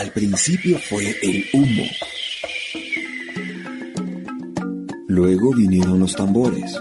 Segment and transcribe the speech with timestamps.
[0.00, 1.82] Al principio fue el humo.
[5.08, 6.80] Luego vinieron los tambores.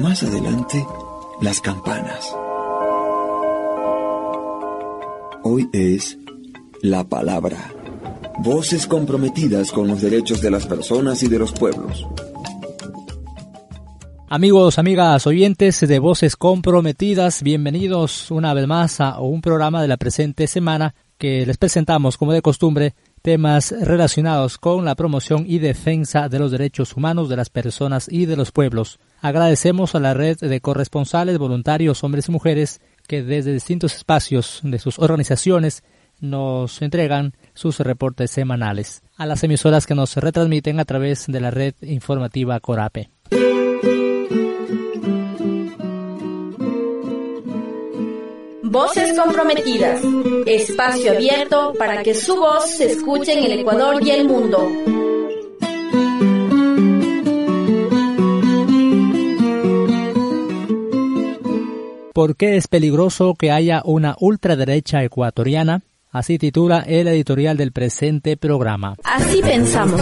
[0.00, 0.82] Más adelante,
[1.42, 2.34] las campanas.
[5.42, 6.16] Hoy es
[6.80, 7.74] la palabra.
[8.38, 12.06] Voces comprometidas con los derechos de las personas y de los pueblos.
[14.32, 19.96] Amigos, amigas, oyentes de Voces Comprometidas, bienvenidos una vez más a un programa de la
[19.96, 26.28] presente semana que les presentamos, como de costumbre, temas relacionados con la promoción y defensa
[26.28, 29.00] de los derechos humanos de las personas y de los pueblos.
[29.20, 34.78] Agradecemos a la red de corresponsales voluntarios, hombres y mujeres, que desde distintos espacios de
[34.78, 35.82] sus organizaciones
[36.20, 39.02] nos entregan sus reportes semanales.
[39.16, 43.10] A las emisoras que nos retransmiten a través de la red informativa Corape.
[48.70, 50.00] Voces comprometidas.
[50.46, 54.70] Espacio abierto para que su voz se escuche en el Ecuador y el mundo.
[62.12, 65.82] ¿Por qué es peligroso que haya una ultraderecha ecuatoriana?
[66.12, 68.94] Así titula el editorial del presente programa.
[69.02, 70.00] Así pensamos.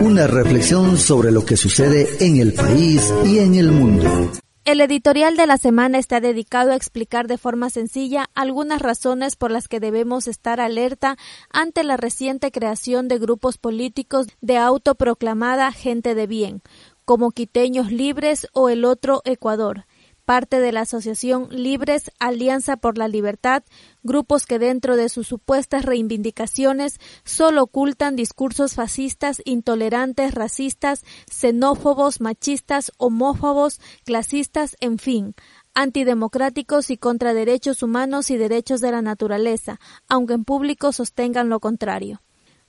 [0.00, 4.30] Una reflexión sobre lo que sucede en el país y en el mundo.
[4.66, 9.52] El editorial de la semana está dedicado a explicar de forma sencilla algunas razones por
[9.52, 11.16] las que debemos estar alerta
[11.50, 16.62] ante la reciente creación de grupos políticos de autoproclamada gente de bien,
[17.04, 19.84] como Quiteños Libres o el otro Ecuador
[20.26, 23.62] parte de la Asociación Libres Alianza por la Libertad,
[24.02, 32.92] grupos que dentro de sus supuestas reivindicaciones solo ocultan discursos fascistas, intolerantes, racistas, xenófobos, machistas,
[32.98, 35.34] homófobos, clasistas, en fin,
[35.74, 41.60] antidemocráticos y contra derechos humanos y derechos de la naturaleza, aunque en público sostengan lo
[41.60, 42.20] contrario.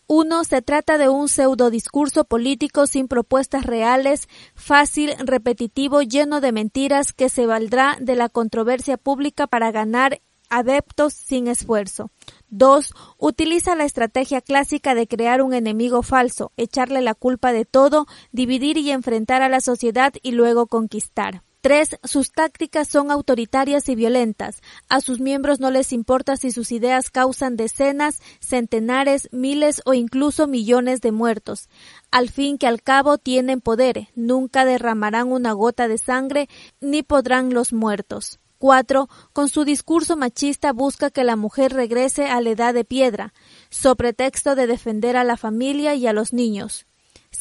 [0.09, 6.53] Uno, se trata de un pseudo discurso político sin propuestas reales, fácil, repetitivo, lleno de
[6.53, 12.09] mentiras que se valdrá de la controversia pública para ganar adeptos sin esfuerzo.
[12.47, 18.05] Dos, Utiliza la estrategia clásica de crear un enemigo falso, echarle la culpa de todo,
[18.31, 21.43] dividir y enfrentar a la sociedad y luego conquistar.
[21.67, 21.99] 3.
[22.05, 24.61] Sus tácticas son autoritarias y violentas.
[24.87, 30.47] A sus miembros no les importa si sus ideas causan decenas, centenares, miles o incluso
[30.47, 31.67] millones de muertos.
[32.09, 36.47] Al fin que al cabo tienen poder, nunca derramarán una gota de sangre
[36.79, 38.39] ni podrán los muertos.
[38.59, 39.09] 4.
[39.33, 43.33] Con su discurso machista busca que la mujer regrese a la edad de piedra,
[43.69, 46.86] so pretexto de defender a la familia y a los niños.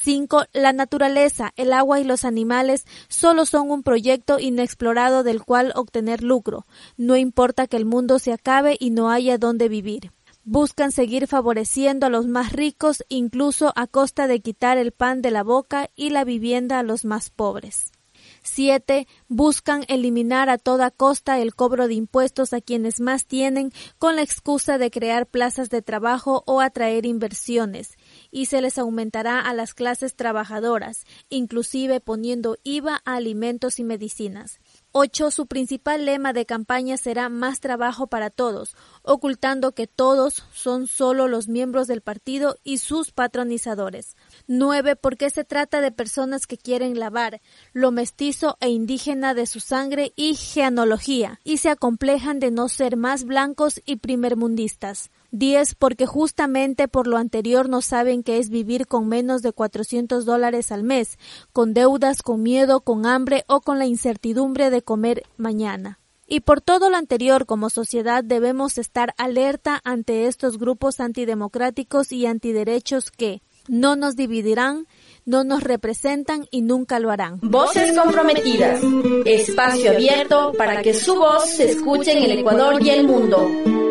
[0.02, 0.44] 5.
[0.52, 6.22] La naturaleza, el agua y los animales solo son un proyecto inexplorado del cual obtener
[6.22, 6.66] lucro.
[6.96, 10.12] No importa que el mundo se acabe y no haya dónde vivir.
[10.44, 15.32] Buscan seguir favoreciendo a los más ricos incluso a costa de quitar el pan de
[15.32, 17.90] la boca y la vivienda a los más pobres.
[18.42, 19.08] 7.
[19.28, 24.22] Buscan eliminar a toda costa el cobro de impuestos a quienes más tienen con la
[24.22, 27.95] excusa de crear plazas de trabajo o atraer inversiones
[28.30, 34.60] y se les aumentará a las clases trabajadoras, inclusive poniendo IVA a alimentos y medicinas.
[34.98, 35.30] 8.
[35.30, 41.28] Su principal lema de campaña será más trabajo para todos, ocultando que todos son solo
[41.28, 44.16] los miembros del partido y sus patronizadores.
[44.46, 44.96] 9.
[44.96, 47.42] Porque se trata de personas que quieren lavar
[47.74, 52.96] lo mestizo e indígena de su sangre y genealogía, y se acomplejan de no ser
[52.96, 55.10] más blancos y primermundistas.
[55.30, 55.74] 10.
[55.74, 60.72] Porque justamente por lo anterior no saben qué es vivir con menos de 400 dólares
[60.72, 61.18] al mes,
[61.52, 65.98] con deudas, con miedo, con hambre o con la incertidumbre de comer mañana.
[66.28, 72.26] Y por todo lo anterior, como sociedad debemos estar alerta ante estos grupos antidemocráticos y
[72.26, 74.86] antiderechos que no nos dividirán,
[75.24, 77.38] no nos representan y nunca lo harán.
[77.42, 78.80] Voces comprometidas.
[79.24, 83.85] Espacio abierto para que su voz se escuche en el Ecuador y el mundo.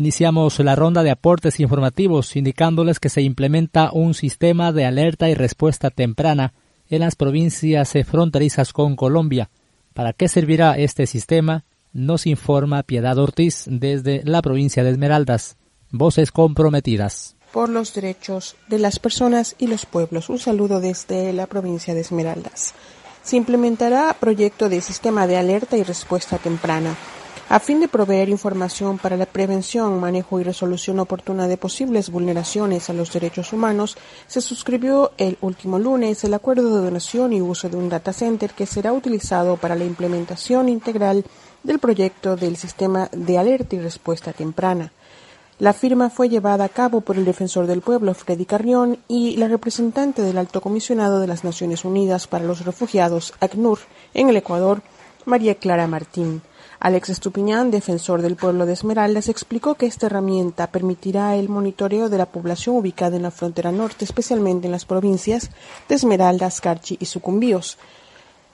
[0.00, 5.34] Iniciamos la ronda de aportes informativos indicándoles que se implementa un sistema de alerta y
[5.34, 6.54] respuesta temprana
[6.88, 9.50] en las provincias fronterizas con Colombia.
[9.92, 11.66] ¿Para qué servirá este sistema?
[11.92, 15.58] Nos informa Piedad Ortiz desde la provincia de Esmeraldas.
[15.90, 17.36] Voces comprometidas.
[17.52, 20.30] Por los derechos de las personas y los pueblos.
[20.30, 22.72] Un saludo desde la provincia de Esmeraldas.
[23.22, 26.96] Se implementará proyecto de sistema de alerta y respuesta temprana
[27.52, 32.88] A fin de proveer información para la prevención, manejo y resolución oportuna de posibles vulneraciones
[32.88, 33.96] a los derechos humanos,
[34.28, 38.52] se suscribió el último lunes el acuerdo de donación y uso de un data center
[38.52, 41.24] que será utilizado para la implementación integral
[41.64, 44.92] del proyecto del sistema de alerta y respuesta temprana.
[45.58, 49.48] La firma fue llevada a cabo por el defensor del pueblo, Freddy Carrión, y la
[49.48, 53.80] representante del Alto Comisionado de las Naciones Unidas para los Refugiados, ACNUR,
[54.14, 54.82] en el Ecuador,
[55.24, 56.42] María Clara Martín.
[56.78, 62.18] Alex Estupiñán, defensor del pueblo de Esmeraldas, explicó que esta herramienta permitirá el monitoreo de
[62.18, 65.50] la población ubicada en la frontera norte, especialmente en las provincias
[65.88, 67.78] de Esmeraldas, Carchi y Sucumbíos.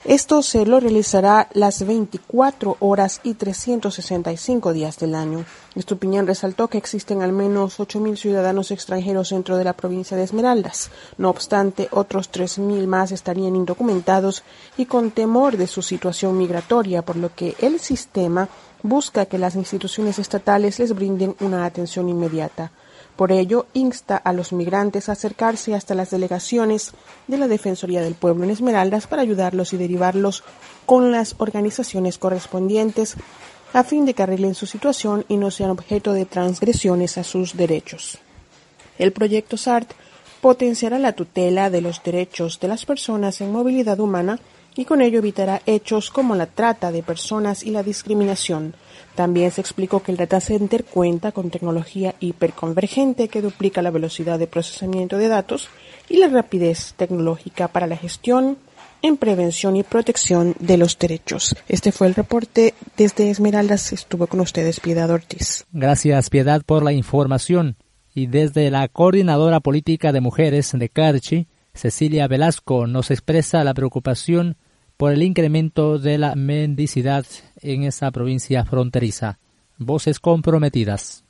[0.05, 5.43] Esto se lo realizará las 24 horas y 365 días del año.
[5.75, 10.91] Estupiñán resaltó que existen al menos 8.000 ciudadanos extranjeros dentro de la provincia de Esmeraldas.
[11.17, 14.43] No obstante, otros 3.000 más estarían indocumentados
[14.77, 18.49] y con temor de su situación migratoria, por lo que el sistema
[18.83, 22.71] busca que las instituciones estatales les brinden una atención inmediata.
[23.17, 26.91] Por ello, insta a los migrantes a acercarse hasta las delegaciones
[27.27, 30.43] de la Defensoría del Pueblo en Esmeraldas para ayudarlos y derivarlos
[30.85, 33.15] con las organizaciones correspondientes
[33.73, 37.57] a fin de que arreglen su situación y no sean objeto de transgresiones a sus
[37.57, 38.19] derechos.
[38.99, 39.91] El proyecto SART
[40.39, 44.39] potenciará la tutela de los derechos de las personas en movilidad humana
[44.77, 48.75] y con ello evitará hechos como la trata de personas y la discriminación.
[49.15, 54.37] También se explicó que el data center cuenta con tecnología hiperconvergente que duplica la velocidad
[54.37, 55.69] de procesamiento de datos
[56.07, 58.57] y la rapidez tecnológica para la gestión
[59.01, 61.55] en prevención y protección de los derechos.
[61.67, 63.93] Este fue el reporte desde Esmeraldas.
[63.93, 65.65] Estuvo con ustedes Piedad Ortiz.
[65.71, 67.77] Gracias Piedad por la información.
[68.13, 74.57] Y desde la Coordinadora Política de Mujeres de Carchi, Cecilia Velasco nos expresa la preocupación
[74.97, 77.23] por el incremento de la mendicidad
[77.61, 79.37] en esa provincia fronteriza.
[79.77, 81.23] Voces comprometidas.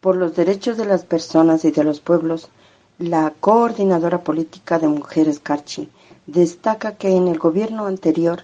[0.00, 2.50] Por los derechos de las personas y de los pueblos,
[2.98, 5.88] la Coordinadora Política de Mujeres Carchi
[6.26, 8.42] destaca que en el gobierno anterior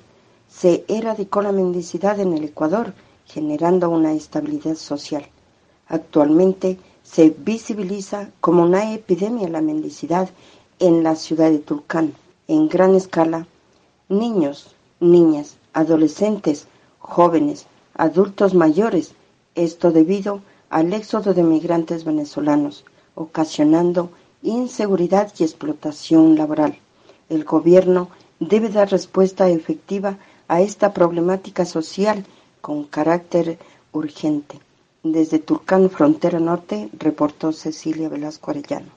[0.48, 2.94] se erradicó la mendicidad en el Ecuador,
[3.26, 5.26] generando una estabilidad social.
[5.86, 10.30] Actualmente se visibiliza como una epidemia la mendicidad
[10.78, 12.14] en la ciudad de Tulcán,
[12.48, 13.46] en gran escala
[14.12, 16.68] niños, niñas, adolescentes,
[16.98, 19.14] jóvenes, adultos mayores,
[19.54, 24.10] esto debido al éxodo de migrantes venezolanos, ocasionando
[24.42, 26.76] inseguridad y explotación laboral.
[27.28, 28.08] El gobierno
[28.40, 30.18] debe dar respuesta efectiva
[30.48, 32.24] a esta problemática social
[32.60, 33.58] con carácter
[33.92, 34.58] urgente.
[35.02, 38.90] Desde Turcán, frontera norte, reportó Cecilia Velasco Arellano.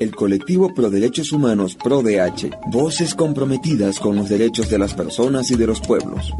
[0.00, 5.56] el colectivo Pro Derechos Humanos ProDH, voces comprometidas con los derechos de las personas y
[5.56, 6.32] de los pueblos.